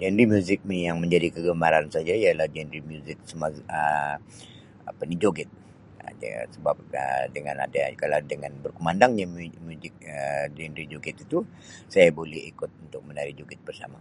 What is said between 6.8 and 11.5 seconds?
Um dengan adanya- kalau dengan berkumandangnya muzik-muzik Um genre joget itu